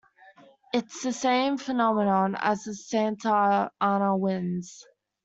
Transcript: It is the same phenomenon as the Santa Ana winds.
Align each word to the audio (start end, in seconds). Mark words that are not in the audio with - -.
It 0.73 0.85
is 0.87 1.01
the 1.03 1.13
same 1.13 1.59
phenomenon 1.59 2.33
as 2.39 2.63
the 2.63 2.73
Santa 2.73 3.71
Ana 3.79 4.17
winds. 4.17 4.83